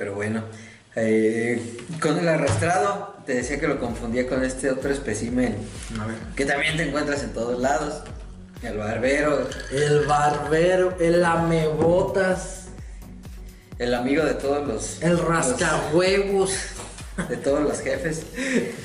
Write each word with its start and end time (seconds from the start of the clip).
Pero 0.00 0.14
bueno. 0.14 0.42
Eh, 0.96 1.76
con 2.00 2.18
el 2.18 2.26
arrastrado, 2.26 3.14
te 3.26 3.34
decía 3.34 3.60
que 3.60 3.68
lo 3.68 3.78
confundía 3.78 4.26
con 4.26 4.42
este 4.42 4.70
otro 4.70 4.90
espécimen 4.90 5.56
A 6.00 6.06
ver. 6.06 6.16
que 6.34 6.44
también 6.46 6.76
te 6.78 6.84
encuentras 6.88 7.22
en 7.22 7.34
todos 7.34 7.60
lados. 7.60 8.02
El 8.62 8.78
barbero, 8.78 9.46
El 9.70 10.06
barbero, 10.06 10.96
el 10.98 11.20
lamebotas, 11.20 12.64
el 13.78 13.92
amigo 13.94 14.24
de 14.24 14.32
todos 14.34 14.66
los. 14.66 15.02
el 15.02 15.10
los- 15.12 15.24
rascahuevos. 15.28 16.54
de 17.28 17.36
todos 17.36 17.60
los 17.60 17.80
jefes. 17.80 18.22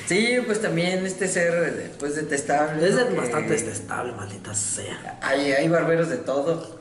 Sí, 0.08 0.40
pues 0.46 0.62
también 0.62 1.06
este 1.06 1.30
ser, 1.30 1.92
pues 1.98 2.18
detestable. 2.18 2.86
Es 2.90 3.16
bastante 3.16 3.54
detestable, 3.54 4.12
maldita 4.12 4.54
sea. 4.54 5.18
Hay, 5.22 5.54
hay 5.54 5.70
barberos 5.70 6.10
de 6.10 6.18
todo. 6.18 6.78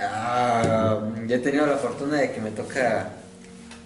Ah, 0.00 0.98
yo 1.28 1.36
he 1.36 1.38
tenido 1.38 1.64
la 1.66 1.76
fortuna 1.76 2.16
de 2.18 2.32
que 2.32 2.40
me 2.40 2.50
toca 2.50 3.10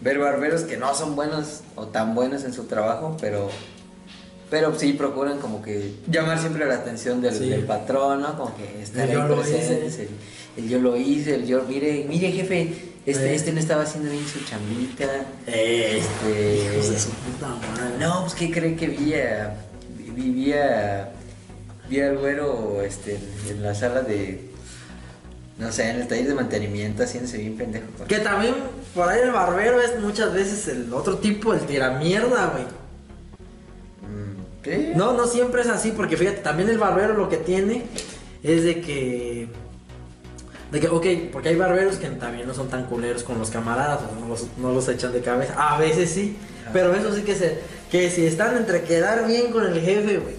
ver 0.03 0.19
barberos 0.19 0.63
que 0.63 0.77
no 0.77 0.95
son 0.95 1.15
buenos 1.17 1.61
o 1.77 1.87
tan 1.87 2.15
buenos 2.15 2.45
en 2.45 2.53
su 2.53 2.65
trabajo, 2.65 3.17
pero 3.21 3.49
pero 4.51 4.79
sí 4.79 4.93
procuran 4.93 5.39
como 5.39 5.63
que 5.63 5.95
llamar 6.09 6.39
siempre 6.39 6.67
la 6.67 6.75
atención 6.75 7.23
del, 7.23 7.35
Sí. 7.35 7.49
del 7.49 7.65
patrón, 7.65 8.21
¿no? 8.21 8.37
Como 8.37 8.55
que 8.55 8.83
estar 8.83 9.09
El 9.09 9.19
ahí 9.23 9.29
yo 9.29 9.35
presentes, 9.37 9.99
el, 9.99 10.09
el 10.59 10.69
yo 10.69 10.79
lo 10.79 10.95
hice, 10.99 11.37
el 11.37 11.47
yo, 11.47 11.63
mire, 11.67 12.05
mire 12.07 12.31
jefe, 12.33 12.75
este, 13.07 13.31
Eh. 13.31 13.35
este 13.35 13.53
no 13.53 13.61
estaba 13.61 13.85
haciendo 13.85 14.11
bien 14.11 14.27
su 14.29 14.45
chambita. 14.45 15.07
Eh, 15.47 16.01
Este- 16.03 16.75
hijos 16.75 16.91
de 16.91 16.99
su 16.99 17.09
puta 17.11 17.49
madre. 17.49 17.97
No, 17.99 18.21
pues 18.23 18.35
que 18.35 18.51
cree 18.51 18.77
que 18.77 18.89
vi 18.89 19.15
a, 19.15 19.55
vi, 20.15 20.31
vi 20.31 20.53
a, 20.53 21.09
vi 21.89 22.01
al 22.01 22.19
güero 22.19 22.83
este, 22.83 23.19
en 23.49 23.63
la 23.63 23.75
sala 23.75 24.03
de, 24.03 24.51
no 25.59 25.71
sé, 25.71 25.91
en 25.91 26.01
el 26.01 26.09
taller 26.09 26.29
de 26.29 26.35
mantenimiento 26.35 27.03
haciéndose 27.03 27.39
bien 27.39 27.57
pendejo. 27.57 27.87
Que 28.09 28.19
también 28.19 28.55
por 28.95 29.09
ahí 29.09 29.21
el 29.21 29.31
barbero 29.31 29.81
es 29.81 29.99
muchas 30.01 30.33
veces 30.33 30.67
el 30.69 30.93
otro 30.93 31.19
tipo, 31.19 31.53
el 31.53 31.61
tiramierda, 31.61 32.47
güey. 32.47 32.65
Mm, 34.03 34.63
¿Qué? 34.63 34.93
No, 34.97 35.13
no 35.13 35.27
siempre 35.27 35.63
es 35.63 35.69
así, 35.69 35.93
porque 35.93 36.17
fíjate, 36.17 36.39
también 36.39 36.69
el 36.69 36.79
barbero 36.79 37.15
lo 37.15 37.29
que 37.29 37.37
tiene 37.37 37.85
es 38.43 38.65
de 38.65 38.81
que. 38.81 39.49
De 40.71 40.81
que, 40.81 40.89
ok, 40.89 41.07
porque 41.31 41.51
hay 41.51 41.57
barberos 41.57 41.97
que 41.97 42.09
también 42.09 42.49
no 42.49 42.55
son 42.55 42.69
tan 42.69 42.87
culeros 42.87 43.23
con 43.25 43.39
los 43.39 43.51
camaradas, 43.51 44.01
o 44.11 44.21
no 44.21 44.29
los, 44.29 44.47
no 44.57 44.73
los 44.73 44.89
echan 44.89 45.13
de 45.13 45.21
cabeza. 45.21 45.55
A 45.59 45.79
veces 45.79 46.11
sí, 46.11 46.37
pero 46.73 46.95
eso 46.95 47.15
sí 47.15 47.23
que 47.23 47.35
se. 47.35 47.59
Que 47.91 48.11
si 48.11 48.25
están 48.25 48.57
entre 48.57 48.83
quedar 48.83 49.27
bien 49.27 49.53
con 49.53 49.67
el 49.67 49.79
jefe, 49.79 50.17
güey, 50.17 50.35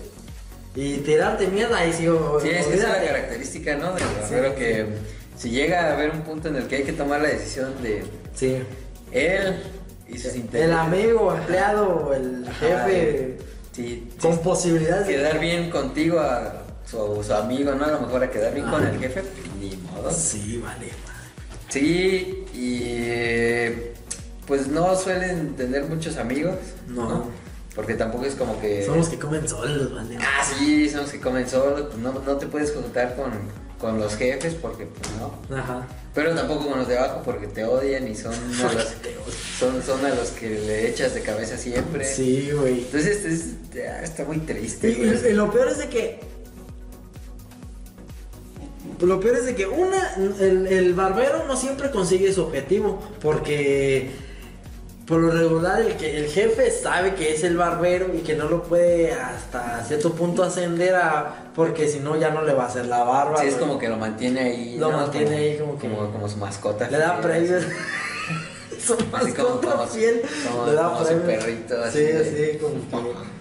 y 0.76 0.98
tirarte 0.98 1.48
mierda, 1.48 1.78
ahí 1.78 1.94
sí, 1.94 2.08
o- 2.08 2.40
Sí, 2.42 2.50
es 2.50 2.66
que 2.68 2.76
esa 2.76 2.96
es 2.98 3.02
la 3.02 3.08
característica, 3.08 3.76
¿no? 3.76 3.94
Del 3.94 4.04
Sí. 4.04 4.34
barbero 4.34 4.56
que 4.56 4.86
si 5.38 5.50
llega 5.52 5.90
a 5.90 5.94
haber 5.94 6.12
un 6.12 6.22
punto 6.22 6.48
en 6.50 6.56
el 6.56 6.68
que 6.68 6.78
hay 6.78 6.84
que 6.84 6.94
tomar 6.94 7.22
la 7.22 7.30
decisión 7.30 7.74
de 7.84 8.04
Sí. 8.36 8.58
él 9.12 9.62
y 10.08 10.18
sus 10.18 10.32
El 10.34 10.38
intereses. 10.42 10.76
amigo, 10.76 11.34
empleado, 11.36 12.14
el 12.14 12.48
jefe, 12.60 13.38
sí, 13.72 14.10
con 14.22 14.40
posibilidades 14.40 15.08
de 15.08 15.14
quedar 15.16 15.40
bien 15.40 15.70
contigo 15.70 16.20
a 16.20 16.64
su, 16.90 17.24
su 17.24 17.34
amigo, 17.34 17.74
¿no? 17.76 17.86
A 17.86 17.92
lo 17.92 18.02
mejor 18.02 18.24
a 18.24 18.30
quedar 18.32 18.54
bien 18.54 18.68
con 18.70 18.84
Ah. 18.86 18.90
el 18.92 19.00
jefe, 19.00 19.24
ni 19.60 19.76
modo. 19.78 20.12
Sí, 20.12 20.62
vale. 20.64 20.88
Sí, 21.70 22.46
y 22.54 23.70
pues 24.46 24.68
no 24.68 24.96
suelen 24.96 25.56
tener 25.56 25.86
muchos 25.86 26.18
amigos. 26.18 26.56
No. 26.88 27.26
Porque 27.76 27.96
tampoco 27.96 28.26
es 28.26 28.36
como 28.36 28.60
que. 28.62 28.86
Son 28.86 28.98
los 28.98 29.10
que 29.10 29.18
comen 29.18 29.48
solos, 29.48 29.94
vale. 29.94 30.18
Ah, 30.20 30.44
sí, 30.58 30.90
son 30.90 31.02
los 31.02 31.12
que 31.12 31.20
comen 31.20 31.50
solo. 31.50 31.88
Pues 31.90 31.98
no, 31.98 32.14
no 32.14 32.38
te 32.38 32.46
puedes 32.46 32.72
juntar 32.72 33.16
con, 33.16 33.32
con 33.80 34.00
los 34.00 34.16
jefes 34.16 34.54
porque, 34.54 34.86
pues 34.86 35.10
no. 35.18 35.58
Ajá. 35.58 35.88
Pero 36.14 36.36
tampoco 36.36 36.68
con 36.70 36.78
los 36.78 36.88
de 36.88 37.00
abajo 37.00 37.22
porque 37.26 37.48
te 37.48 37.66
odian 37.66 38.08
y 38.08 38.16
son 38.16 38.34
a 38.64 38.74
los, 38.74 38.94
son, 39.60 39.82
son 39.82 40.06
a 40.06 40.10
los 40.10 40.30
que 40.30 40.50
le 40.52 40.88
echas 40.90 41.16
de 41.16 41.22
cabeza 41.22 41.58
siempre. 41.58 42.06
Sí, 42.06 42.52
güey. 42.52 42.82
Entonces 42.82 43.26
es- 43.26 43.76
está 44.04 44.24
muy 44.26 44.38
triste. 44.38 44.90
y- 44.92 44.96
güey. 44.96 45.32
y 45.32 45.34
lo 45.34 45.52
peor 45.52 45.70
es 45.70 45.80
de 45.80 45.90
que. 45.90 46.20
Lo 49.02 49.20
peor 49.20 49.36
es 49.38 49.46
de 49.46 49.56
que 49.56 49.66
una, 49.66 50.14
el, 50.40 50.68
el 50.68 50.94
barbero 50.94 51.46
no 51.48 51.58
siempre 51.58 51.90
consigue 51.92 52.32
su 52.32 52.44
objetivo. 52.44 53.02
Porque 53.22 54.12
por 55.08 55.20
lo 55.20 55.32
regular 55.32 55.82
el, 55.82 55.98
que, 55.98 56.18
el 56.18 56.28
jefe 56.28 56.72
sabe 56.72 57.16
que 57.16 57.34
es 57.34 57.44
el 57.44 57.58
barbero 57.58 58.08
y 58.14 58.20
que 58.20 58.36
no 58.36 58.46
lo 58.48 58.64
puede 58.64 59.12
hasta 59.12 59.84
cierto 59.86 60.14
punto 60.14 60.44
ascender 60.44 60.96
a. 60.96 61.50
Porque 61.56 61.88
si 61.88 62.00
no 62.00 62.16
ya 62.18 62.30
no 62.32 62.42
le 62.44 62.54
va 62.54 62.64
a 62.64 62.68
hacer 62.68 62.86
la 62.86 63.04
barba. 63.04 63.38
Sí, 63.38 63.48
es 63.48 63.56
como 63.56 63.78
que 63.78 63.90
lo 63.90 63.98
mantiene 63.98 64.40
ahí. 64.42 64.78
Lo 64.78 64.92
¿no? 64.92 64.98
mantiene 64.98 65.36
ahí 65.36 65.58
como 65.58 65.78
que- 65.78 65.90
Como, 65.90 66.12
como 66.12 66.28
su 66.30 66.38
mascota. 66.38 66.90
Le 66.90 66.98
da 66.98 67.20
premios. 67.22 67.64
Su 68.84 68.96
como- 68.98 69.12
mascota 69.12 69.72
como- 69.72 69.88
fiel. 69.88 70.22
como- 70.52 70.66
le 70.68 70.74
da 70.74 70.84
como 70.90 71.00
su 71.00 71.06
premios. 71.06 71.26
perrito, 71.44 71.84
así 71.84 71.98
Sí, 72.00 72.04
de- 72.06 72.52
sí, 72.54 72.58
como 72.60 72.74
que. 73.14 73.33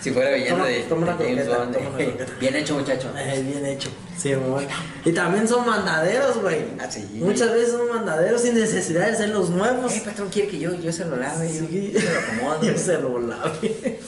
Si 0.00 0.10
fuera 0.12 0.30
villano 0.32 0.58
Toma- 0.58 0.68
de, 0.68 0.80
toma 0.82 1.02
una 1.02 1.16
de 1.16 1.24
James 1.24 1.44
croqueta, 1.46 1.58
Bond. 1.64 1.74
toma 1.76 1.88
una 1.88 1.96
croqueta. 2.04 2.32
Bien 2.40 2.56
hecho, 2.56 2.74
muchacho. 2.78 3.12
Eh, 3.18 3.42
bien 3.42 3.66
hecho. 3.66 3.88
Sí, 4.16 4.32
amor. 4.32 4.62
Y 5.04 5.12
también 5.12 5.48
son 5.48 5.66
mandaderos, 5.66 6.40
güey. 6.40 6.58
Ah, 6.78 6.90
sí. 6.90 7.06
Muchas 7.14 7.52
veces 7.52 7.72
son 7.72 7.88
mandaderos 7.88 8.40
sin 8.42 8.54
necesidad 8.54 9.10
de 9.10 9.16
ser 9.16 9.28
los 9.30 9.50
nuevos. 9.50 9.92
Eh, 9.92 10.02
patrón, 10.04 10.28
quiere 10.30 10.48
que 10.48 10.58
yo, 10.58 10.74
yo 10.74 10.92
se 10.92 11.04
lo 11.04 11.16
lave. 11.16 11.48
Sí. 11.48 11.90
Yo, 11.92 12.00
se 12.00 12.12
lo 12.12 12.18
acomodo. 12.20 12.62
Yo 12.66 12.78
se 12.78 12.98
lo 13.00 13.18
lave. 13.20 13.98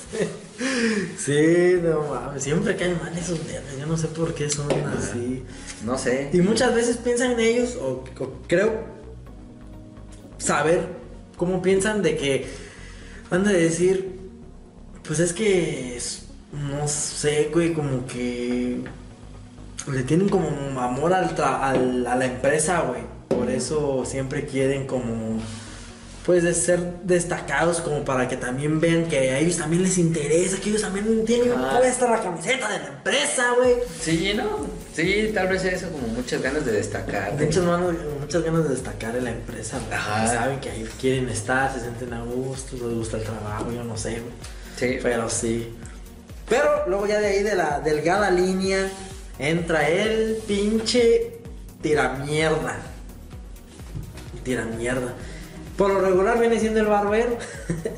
Sí, 1.17 1.79
no 1.83 2.03
mames. 2.03 2.43
Siempre 2.43 2.77
caen 2.77 2.99
mal 3.03 3.17
esos 3.17 3.39
verdes. 3.47 3.79
Yo 3.79 3.87
no 3.87 3.97
sé 3.97 4.09
por 4.09 4.35
qué 4.35 4.49
son 4.51 4.69
así. 4.97 5.45
No 5.85 5.97
sé. 5.99 6.31
Y 6.33 6.39
muchas 6.41 6.75
veces 6.75 6.97
piensan 6.97 7.33
en 7.33 7.41
ellos, 7.41 7.77
o, 7.81 8.05
o 8.19 8.33
creo 8.47 8.85
saber 10.39 10.87
cómo 11.37 11.63
piensan 11.63 12.03
de 12.03 12.17
que 12.17 12.47
han 13.31 13.45
de 13.45 13.53
decir, 13.53 14.18
pues 15.09 15.19
es 15.21 15.33
que, 15.33 15.99
no 16.53 16.87
sé, 16.87 17.51
güey, 17.53 17.73
como 17.75 18.07
que 18.07 18.83
le 19.91 20.03
tienen 20.05 20.29
como 20.29 20.49
amor 20.81 21.13
al 21.15 21.35
tra- 21.35 21.61
al- 21.63 22.07
a 22.07 22.15
la 22.15 22.27
empresa, 22.27 22.81
güey. 22.83 23.01
Por 23.29 23.51
eso 23.51 24.05
siempre 24.05 24.45
quieren 24.47 24.87
como, 24.87 25.39
pues, 26.27 26.43
de 26.43 26.53
ser 26.53 26.81
destacados 27.05 27.81
como 27.81 28.05
para 28.05 28.29
que 28.29 28.37
también 28.37 28.81
vean 28.81 29.07
que 29.07 29.31
a 29.31 29.39
ellos 29.39 29.57
también 29.57 29.83
les 29.83 29.97
interesa, 29.97 30.59
que 30.61 30.69
ellos 30.71 30.83
también 30.83 31.25
tienen 31.25 31.53
Ah. 31.57 31.79
puesta 31.81 32.11
la 32.11 32.21
camiseta 32.23 32.69
de 32.69 32.79
la 32.81 32.89
empresa, 32.89 33.45
güey. 33.57 33.75
Sí, 34.01 34.33
¿no? 34.37 34.67
Sí, 34.95 35.31
tal 35.33 35.49
vez 35.49 35.65
eso, 35.65 35.89
como 35.91 36.09
muchas 36.09 36.43
ganas 36.43 36.67
de 36.67 36.73
destacar. 36.73 37.35
de- 37.37 37.47
Muchas, 37.47 37.65
manos- 37.65 37.95
muchas 38.21 38.43
ganas 38.43 38.65
de 38.65 38.71
destacar 38.71 39.17
en 39.17 39.25
la 39.25 39.31
empresa, 39.31 39.79
güey. 39.87 40.29
Saben 40.29 40.61
que 40.61 40.69
ahí 40.71 40.87
quieren 41.01 41.29
estar, 41.31 41.73
se 41.73 41.81
sienten 41.81 42.13
a 42.13 42.23
gusto, 42.23 42.77
les 42.77 42.95
gusta 42.99 43.17
el 43.17 43.23
trabajo, 43.23 43.73
yo 43.73 43.85
no 43.85 43.97
sé, 43.97 44.21
güey. 44.21 44.58
Sí, 44.79 44.99
Pero 45.03 45.29
sí. 45.29 45.75
Pero 46.49 46.87
luego 46.87 47.07
ya 47.07 47.19
de 47.21 47.27
ahí 47.27 47.43
de 47.43 47.55
la 47.57 47.81
delgada 47.81 48.31
línea 48.31 48.89
entra 49.39 49.89
el 49.89 50.39
pinche 50.47 51.39
tiramierda. 51.83 52.77
Tiramierda. 54.45 55.15
Por 55.77 55.93
lo 55.93 56.01
regular 56.01 56.39
viene 56.41 56.59
siendo 56.59 56.81
el 56.81 56.87
barbero. 56.87 57.37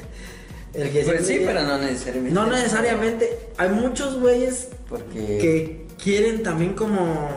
el 0.75 0.91
que 0.91 1.03
Pues 1.03 1.27
sí, 1.27 1.43
pero 1.45 1.63
no 1.63 1.79
necesariamente. 1.79 2.35
No 2.35 2.47
necesariamente. 2.47 3.39
Hay 3.57 3.69
muchos 3.69 4.19
güeyes 4.19 4.69
Porque. 4.89 5.39
que 5.39 5.87
quieren 6.03 6.43
también 6.43 6.75
como 6.75 7.29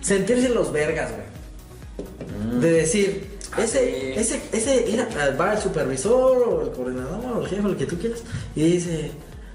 sentirse 0.00 0.48
los 0.48 0.72
vergas, 0.72 1.10
güey. 1.10 2.56
Mm. 2.56 2.60
De 2.60 2.70
decir, 2.70 3.33
Ah, 3.33 3.33
ese, 3.58 4.18
ese, 4.18 4.40
ese, 4.52 4.84
mira, 4.90 5.08
va 5.40 5.52
el 5.54 5.58
supervisor 5.60 6.48
o 6.48 6.62
el 6.62 6.70
coordinador 6.72 7.36
o 7.38 7.42
el 7.42 7.48
jefe, 7.48 7.66
el 7.68 7.76
que 7.76 7.86
tú 7.86 7.98
quieras, 7.98 8.20
y 8.54 8.62
dice, 8.62 9.10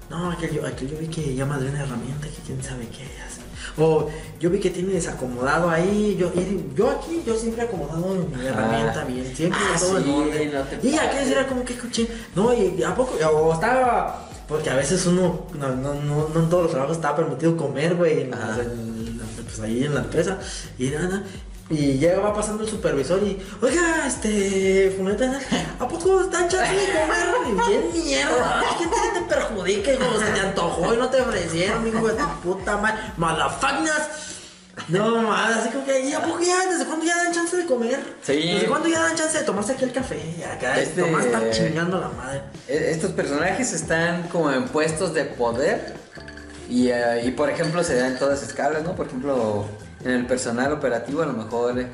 no, 0.08 0.30
aquel 0.30 0.52
yo, 0.52 0.66
aquel 0.66 0.88
yo 0.90 0.98
vi 0.98 1.06
que 1.08 1.34
ya 1.34 1.46
madre 1.46 1.68
una 1.70 1.82
herramienta 1.82 2.26
que 2.28 2.42
quién 2.46 2.62
sabe 2.62 2.86
qué 2.88 3.04
hace. 3.26 3.40
O 3.78 4.08
yo 4.40 4.50
vi 4.50 4.58
que 4.58 4.70
tiene 4.70 4.94
desacomodado 4.94 5.70
ahí, 5.70 6.16
yo, 6.18 6.32
y 6.34 6.74
yo 6.76 6.90
aquí, 6.90 7.22
yo 7.24 7.36
siempre 7.36 7.62
he 7.62 7.66
acomodado 7.66 8.14
mi 8.14 8.44
Ah. 8.46 8.48
herramienta 8.48 9.04
bien, 9.04 9.36
siempre 9.36 9.60
Ah, 9.62 9.76
todo 9.78 9.98
en 9.98 10.10
orden. 10.10 10.52
no 10.82 10.88
y 10.90 10.96
aquel 10.96 11.32
era 11.32 11.46
como 11.46 11.64
que 11.64 11.74
escuché, 11.74 12.08
no, 12.34 12.52
y 12.52 12.82
a 12.82 12.94
poco, 12.94 13.14
o 13.32 13.52
estaba, 13.54 14.28
porque 14.48 14.70
a 14.70 14.74
veces 14.74 15.06
uno, 15.06 15.46
no, 15.56 15.68
no, 15.76 15.94
no, 15.94 16.28
no 16.34 16.40
en 16.40 16.48
todos 16.50 16.64
los 16.64 16.72
trabajos 16.72 16.96
está 16.96 17.14
permitido 17.14 17.56
comer, 17.56 17.94
güey, 17.94 18.22
en- 18.22 18.34
Ajá. 18.34 18.60
en- 18.60 19.20
pues 19.44 19.60
ahí 19.60 19.84
en 19.84 19.94
la 19.94 20.00
empresa, 20.00 20.38
y 20.78 20.88
nada, 20.90 21.22
y 21.70 21.98
llega, 21.98 22.18
va 22.20 22.34
pasando 22.34 22.64
el 22.64 22.68
supervisor 22.68 23.22
y, 23.22 23.40
oiga, 23.62 24.04
este, 24.06 24.92
Funeta, 24.96 25.38
¿a 25.78 25.86
poco 25.88 26.20
están 26.22 26.48
chance 26.48 26.74
de 26.74 26.86
comer? 26.86 27.28
Y 27.46 27.70
bien 27.70 28.04
mierda, 28.04 28.62
¿qué 28.78 28.86
te, 28.86 29.20
te 29.20 29.26
perjudica, 29.26 29.92
hijo? 29.92 30.18
Se 30.18 30.32
te 30.32 30.40
antojó 30.40 30.92
y 30.94 30.96
no 30.96 31.08
te 31.08 31.20
ofrecieron, 31.20 31.86
hijo 31.86 32.08
de 32.08 32.14
tu 32.14 32.26
puta 32.42 32.76
madre, 32.76 33.00
malafagnas. 33.16 34.08
No, 34.88 35.22
madre, 35.22 35.60
así 35.60 35.68
como 35.68 35.84
que, 35.84 36.00
¿y 36.08 36.12
a 36.12 36.20
poco 36.22 36.40
ya? 36.40 36.66
¿Desde 36.70 36.86
cuándo 36.86 37.04
ya 37.04 37.16
dan 37.16 37.32
chance 37.32 37.56
de 37.56 37.66
comer? 37.66 38.00
Sí. 38.22 38.52
¿Desde 38.54 38.66
cuándo 38.66 38.88
ya 38.88 39.02
dan 39.02 39.14
chance 39.14 39.38
de 39.38 39.44
tomarse 39.44 39.72
aquí 39.72 39.84
el 39.84 39.92
café? 39.92 40.18
Ya, 40.38 40.54
acá, 40.54 40.80
Este- 40.80 41.02
nomás 41.02 41.26
están 41.26 41.50
chingando 41.50 42.00
la 42.00 42.08
madre. 42.08 42.40
E- 42.66 42.90
Estos 42.90 43.12
personajes 43.12 43.72
están 43.72 44.24
como 44.28 44.50
en 44.50 44.64
puestos 44.68 45.12
de 45.14 45.24
poder 45.24 45.94
y, 46.68 46.88
eh, 46.88 47.22
y, 47.24 47.30
por 47.32 47.50
ejemplo 47.50 47.84
se 47.84 47.94
dan 47.96 48.18
todas 48.18 48.42
escalas, 48.42 48.82
¿no? 48.82 48.96
Por 48.96 49.06
ejemplo, 49.06 49.66
en 50.04 50.10
el 50.12 50.26
personal 50.26 50.72
operativo 50.72 51.22
a 51.22 51.26
lo 51.26 51.32
mejor 51.34 51.84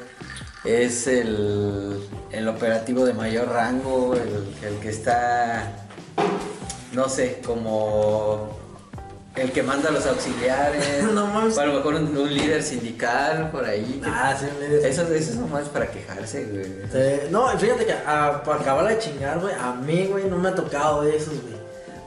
es 0.65 1.07
el, 1.07 2.01
el 2.33 2.49
operativo 2.49 3.05
de 3.05 3.13
mayor 3.15 3.49
rango, 3.49 4.15
el, 4.15 4.47
el 4.67 4.79
que 4.81 4.89
está, 4.89 5.73
no 6.93 7.09
sé, 7.09 7.41
como 7.45 8.57
el 9.37 9.53
que 9.53 9.63
manda 9.63 9.91
a 9.91 9.93
los 9.93 10.07
auxiliares, 10.07 11.05
No 11.13 11.27
mames. 11.27 11.59
a 11.59 11.67
lo 11.67 11.75
mejor 11.75 11.95
un, 11.95 12.17
un 12.17 12.33
líder 12.35 12.63
sindical 12.63 13.51
por 13.51 13.65
ahí. 13.65 14.01
Ah, 14.05 14.35
sí, 14.39 14.47
me 14.59 14.67
dices. 14.67 14.99
Eso, 14.99 15.03
eso 15.15 15.31
es 15.33 15.37
nomás 15.37 15.69
para 15.69 15.89
quejarse, 15.91 16.45
güey. 16.47 16.65
Sí, 16.91 17.27
No, 17.31 17.47
fíjate 17.59 17.85
que 17.87 17.93
ah, 18.07 18.43
para 18.45 18.61
acabar 18.61 18.89
de 18.89 18.99
chingar, 18.99 19.39
güey, 19.39 19.55
a 19.55 19.73
mí, 19.75 20.07
güey, 20.11 20.25
no 20.25 20.39
me 20.39 20.49
ha 20.49 20.55
tocado 20.55 21.03
de 21.03 21.17
esos, 21.17 21.35
güey. 21.43 21.55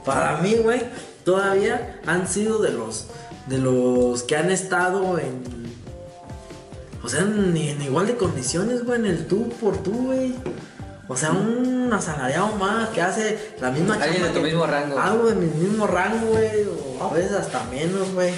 Para 0.04 0.38
mí, 0.38 0.56
güey, 0.56 0.82
todavía 1.24 2.00
han 2.06 2.26
sido 2.26 2.58
de 2.58 2.72
los 2.72 3.06
de 3.46 3.58
los 3.58 4.22
que 4.24 4.36
han 4.36 4.50
estado 4.50 5.18
en 5.18 5.59
o 7.02 7.08
sea, 7.08 7.20
en, 7.20 7.56
en 7.56 7.82
igual 7.82 8.06
de 8.06 8.16
condiciones, 8.16 8.84
güey, 8.84 9.00
en 9.00 9.06
el 9.06 9.26
tú 9.26 9.48
por 9.60 9.76
tú, 9.78 9.92
güey. 10.06 10.34
O 11.08 11.16
sea, 11.16 11.32
un 11.32 11.90
asalariado 11.92 12.54
más 12.56 12.90
que 12.90 13.02
hace 13.02 13.54
la 13.60 13.70
misma 13.72 13.94
Alguien 13.94 14.12
chamba 14.14 14.28
de 14.28 14.32
tu 14.34 14.40
que- 14.40 14.46
mismo 14.46 14.66
rango. 14.66 14.98
Algo 14.98 15.26
de 15.28 15.34
mi 15.34 15.46
mismo 15.46 15.86
rango, 15.86 16.26
güey, 16.28 16.66
o 17.00 17.04
a 17.04 17.12
veces 17.12 17.32
hasta 17.32 17.64
menos, 17.64 18.12
güey. 18.14 18.32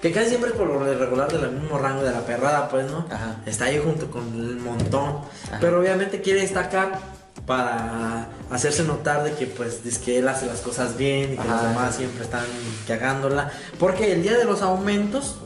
Que 0.00 0.12
casi 0.12 0.28
siempre 0.28 0.52
por 0.52 0.68
lo 0.68 0.78
regular 0.78 1.30
del 1.30 1.50
mismo 1.50 1.76
rango 1.76 2.02
de 2.04 2.12
la 2.12 2.20
perrada, 2.24 2.68
pues, 2.68 2.90
¿no? 2.90 3.04
Ajá. 3.10 3.36
Está 3.44 3.64
ahí 3.66 3.78
junto 3.82 4.10
con 4.10 4.22
el 4.34 4.56
montón. 4.56 5.22
Ajá. 5.48 5.58
Pero 5.60 5.80
obviamente 5.80 6.22
quiere 6.22 6.40
destacar 6.42 6.98
para 7.44 8.28
hacerse 8.50 8.84
notar 8.84 9.24
de 9.24 9.32
que 9.32 9.46
pues 9.46 9.82
dice 9.82 10.00
que 10.02 10.18
él 10.18 10.28
hace 10.28 10.46
las 10.46 10.60
cosas 10.60 10.96
bien 10.96 11.32
y 11.32 11.36
que 11.36 11.44
los 11.44 11.52
Ajá. 11.60 11.68
demás 11.68 11.94
siempre 11.96 12.22
están 12.24 12.44
cagándola. 12.86 13.50
Porque 13.78 14.12
el 14.12 14.22
día 14.22 14.38
de 14.38 14.44
los 14.44 14.62
aumentos, 14.62 15.36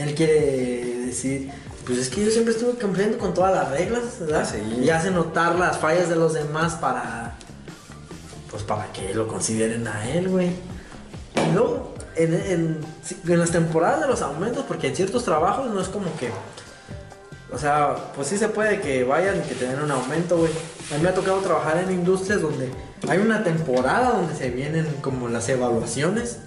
él 0.00 0.14
quiere 0.14 1.06
decir, 1.06 1.50
pues 1.84 1.98
es 1.98 2.08
que 2.08 2.24
yo 2.24 2.30
siempre 2.30 2.54
estuve 2.54 2.72
cumpliendo 2.74 3.18
con 3.18 3.34
todas 3.34 3.54
las 3.54 3.70
reglas, 3.70 4.20
¿verdad? 4.20 4.48
Sí. 4.50 4.82
Y 4.82 4.90
hace 4.90 5.10
notar 5.10 5.56
las 5.56 5.78
fallas 5.78 6.08
de 6.08 6.16
los 6.16 6.34
demás 6.34 6.74
para, 6.74 7.34
pues 8.50 8.62
para 8.62 8.92
que 8.92 9.14
lo 9.14 9.28
consideren 9.28 9.86
a 9.86 10.10
él, 10.10 10.28
güey. 10.28 10.48
Y 10.48 11.52
luego, 11.54 11.94
en, 12.16 12.34
en, 12.34 12.78
en 13.26 13.38
las 13.38 13.50
temporadas 13.50 14.00
de 14.00 14.06
los 14.08 14.22
aumentos, 14.22 14.64
porque 14.66 14.88
en 14.88 14.96
ciertos 14.96 15.24
trabajos 15.24 15.70
no 15.70 15.80
es 15.80 15.88
como 15.88 16.14
que 16.16 16.30
o 17.52 17.58
sea, 17.58 17.96
pues 18.14 18.28
sí 18.28 18.38
se 18.38 18.48
puede 18.48 18.80
que 18.80 19.02
vayan 19.02 19.38
y 19.38 19.48
que 19.48 19.54
tengan 19.54 19.82
un 19.82 19.90
aumento, 19.90 20.38
güey. 20.38 20.52
A 20.92 20.96
mí 20.96 21.02
me 21.02 21.08
ha 21.08 21.14
tocado 21.14 21.38
trabajar 21.38 21.78
en 21.78 21.90
industrias 21.90 22.40
donde 22.40 22.70
hay 23.08 23.18
una 23.18 23.42
temporada 23.42 24.12
donde 24.12 24.36
se 24.36 24.50
vienen 24.50 24.86
como 25.00 25.28
las 25.28 25.48
evaluaciones 25.48 26.38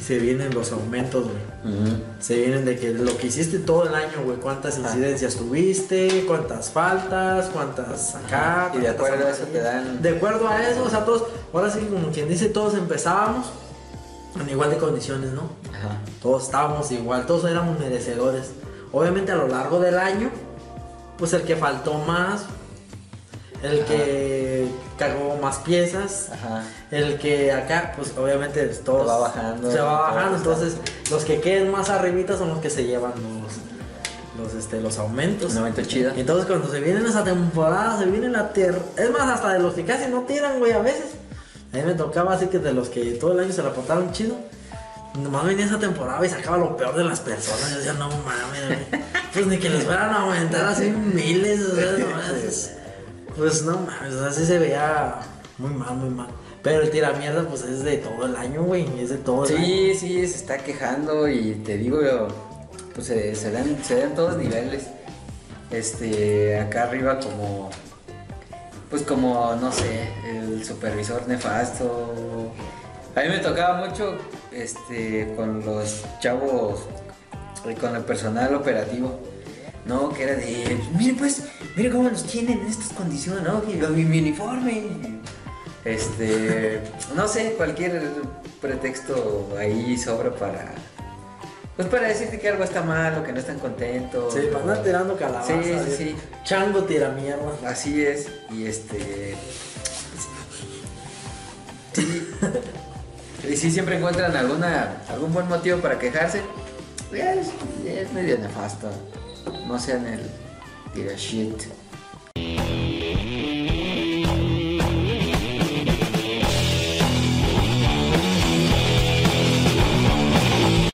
se 0.00 0.18
vienen 0.18 0.54
los 0.54 0.72
aumentos, 0.72 1.24
güey. 1.24 1.74
Se 2.20 2.36
vienen 2.36 2.64
de 2.64 2.78
que 2.78 2.90
lo 2.92 3.16
que 3.18 3.26
hiciste 3.26 3.58
todo 3.58 3.86
el 3.86 3.94
año, 3.94 4.22
güey, 4.24 4.38
cuántas 4.38 4.78
Ajá. 4.78 4.88
incidencias 4.88 5.36
tuviste, 5.36 6.24
cuántas 6.26 6.70
faltas, 6.70 7.46
cuántas 7.50 8.14
acá. 8.14 8.72
Y 8.74 8.78
de 8.78 8.88
acuerdo 8.88 9.26
a 9.26 9.30
eso 9.30 9.42
te 9.44 9.60
dan- 9.60 10.00
De 10.02 10.10
acuerdo 10.16 10.48
a 10.48 10.62
eso, 10.68 10.84
o 10.84 10.90
sea, 10.90 11.04
todos, 11.04 11.24
ahora 11.52 11.70
sí, 11.70 11.80
como 11.90 12.10
quien 12.12 12.28
dice, 12.28 12.48
todos 12.48 12.74
empezábamos 12.74 13.46
en 14.40 14.48
igual 14.48 14.70
de 14.70 14.76
condiciones, 14.78 15.32
¿no? 15.32 15.42
Ajá. 15.68 15.98
Todos 16.22 16.44
estábamos 16.44 16.90
igual, 16.92 17.26
todos 17.26 17.44
éramos 17.50 17.78
merecedores. 17.78 18.52
Obviamente 18.92 19.32
a 19.32 19.36
lo 19.36 19.48
largo 19.48 19.80
del 19.80 19.98
año, 19.98 20.30
pues 21.18 21.32
el 21.34 21.42
que 21.42 21.56
faltó 21.56 21.94
más, 21.98 22.44
el 23.62 23.78
Ajá. 23.80 23.86
que 23.88 24.66
cargó 24.98 25.36
más 25.36 25.58
piezas, 25.58 26.28
Ajá. 26.32 26.62
el 26.90 27.18
que 27.18 27.52
acá, 27.52 27.92
pues 27.96 28.12
obviamente 28.16 28.64
todos 28.66 29.06
va 29.08 29.18
bajando, 29.18 29.70
se 29.70 29.78
va 29.80 29.90
todo 29.90 30.14
bajando, 30.14 30.36
entonces 30.38 30.76
los 31.10 31.24
que 31.24 31.40
queden 31.40 31.70
más 31.70 31.90
arribita 31.90 32.36
son 32.38 32.48
los 32.48 32.58
que 32.58 32.70
se 32.70 32.84
llevan 32.84 33.12
los, 33.12 34.44
los, 34.44 34.54
este, 34.54 34.80
los 34.80 34.98
aumentos. 34.98 35.50
Un 35.52 35.58
momento 35.58 35.82
chido. 35.82 36.12
Entonces 36.16 36.46
cuando 36.46 36.70
se 36.70 36.80
viene 36.80 37.06
esa 37.08 37.24
temporada, 37.24 37.98
se 37.98 38.06
viene 38.06 38.28
la 38.28 38.52
tierra. 38.52 38.78
Es 38.96 39.10
más, 39.10 39.28
hasta 39.28 39.52
de 39.52 39.58
los 39.58 39.74
que 39.74 39.84
casi 39.84 40.10
no 40.10 40.22
tiran, 40.22 40.58
güey, 40.58 40.72
a 40.72 40.78
veces. 40.78 41.12
A 41.72 41.76
mí 41.76 41.82
me 41.84 41.94
tocaba 41.94 42.34
así 42.34 42.46
que 42.46 42.58
de 42.58 42.72
los 42.72 42.88
que 42.88 43.12
todo 43.12 43.32
el 43.32 43.40
año 43.40 43.52
se 43.52 43.62
la 43.62 43.72
portaron 43.72 44.10
chido. 44.12 44.36
Nomás 45.14 45.44
venía 45.44 45.66
esa 45.66 45.78
temporada 45.78 46.24
y 46.24 46.28
sacaba 46.28 46.56
lo 46.56 46.76
peor 46.76 46.96
de 46.96 47.04
las 47.04 47.20
personas. 47.20 47.70
Yo 47.70 47.76
decía, 47.78 47.92
no 47.94 48.08
mames. 48.08 48.78
Pues 49.32 49.46
ni 49.46 49.58
que 49.58 49.68
les 49.68 49.84
fueran 49.84 50.10
a 50.10 50.22
aumentar 50.22 50.64
así 50.66 50.90
miles, 50.90 51.60
o 51.60 51.76
sea. 51.76 52.79
Pues 53.40 53.64
no 53.64 53.72
mames, 53.72 54.12
o 54.12 54.20
sea, 54.20 54.30
sí 54.32 54.44
se 54.44 54.58
veía 54.58 55.14
muy 55.56 55.70
mal, 55.70 55.96
muy 55.96 56.10
mal. 56.10 56.26
Pero 56.62 56.82
el 56.82 56.90
tiramierda, 56.90 57.48
pues 57.48 57.62
es 57.62 57.82
de 57.82 57.96
todo 57.96 58.26
el 58.26 58.36
año, 58.36 58.64
güey. 58.64 58.86
Es 59.00 59.08
de 59.08 59.16
todo 59.16 59.46
el 59.46 59.56
año. 59.56 59.64
Sí, 59.64 59.94
sí, 59.94 60.26
se 60.28 60.36
está 60.36 60.58
quejando 60.58 61.26
y 61.26 61.54
te 61.64 61.78
digo, 61.78 62.00
pues 62.94 63.06
se, 63.06 63.34
se 63.34 63.50
dan, 63.50 63.82
se 63.82 63.98
dan 63.98 64.14
todos 64.14 64.36
niveles. 64.36 64.88
Este, 65.70 66.60
acá 66.60 66.82
arriba 66.82 67.18
como, 67.18 67.70
pues 68.90 69.04
como, 69.04 69.56
no 69.58 69.72
sé, 69.72 70.10
el 70.28 70.62
supervisor 70.62 71.26
nefasto. 71.26 72.12
A 73.16 73.22
mí 73.22 73.28
me 73.30 73.38
tocaba 73.38 73.86
mucho, 73.86 74.18
este, 74.52 75.32
con 75.34 75.64
los 75.64 76.04
chavos, 76.20 76.80
eh, 77.66 77.74
con 77.80 77.96
el 77.96 78.02
personal 78.02 78.54
operativo. 78.54 79.18
No, 79.90 80.12
que 80.12 80.22
era 80.22 80.34
de, 80.36 80.78
mire 80.96 81.14
pues, 81.14 81.42
mire 81.74 81.90
cómo 81.90 82.08
nos 82.08 82.22
tienen 82.22 82.60
en 82.60 82.66
estas 82.68 82.92
condiciones, 82.92 83.42
¿no? 83.42 83.60
Y 83.68 83.74
mi, 83.74 84.04
mi 84.04 84.20
uniforme. 84.20 84.84
Este, 85.84 86.80
no 87.16 87.26
sé, 87.26 87.54
cualquier 87.56 88.00
pretexto 88.60 89.48
ahí 89.58 89.98
sobra 89.98 90.32
para, 90.32 90.74
pues 91.74 91.88
para 91.88 92.06
decirte 92.06 92.38
que 92.38 92.48
algo 92.50 92.62
está 92.62 92.82
mal 92.82 93.18
o 93.18 93.24
que 93.24 93.32
no 93.32 93.40
están 93.40 93.58
contentos. 93.58 94.32
Sí, 94.32 94.42
para 94.52 94.62
andar 94.62 94.84
tirando 94.84 95.16
calabaza. 95.16 95.60
Sí, 95.60 95.74
sí, 95.86 95.94
sí. 95.96 96.16
Chango 96.44 96.84
tiramierda. 96.84 97.50
Así 97.66 98.00
es, 98.00 98.28
y 98.52 98.66
este. 98.66 99.34
Sí. 101.94 102.28
Y 103.50 103.56
si 103.56 103.72
siempre 103.72 103.96
encuentran 103.96 104.36
alguna, 104.36 105.02
algún 105.08 105.32
buen 105.32 105.48
motivo 105.48 105.78
para 105.78 105.98
quejarse, 105.98 106.42
ya 107.12 107.34
es, 107.34 107.48
es 107.84 108.12
medio 108.12 108.38
nefasto. 108.38 108.88
No 109.66 109.78
sean 109.78 110.06
el 110.06 110.20
tira 110.94 111.14
shit. 111.16 111.62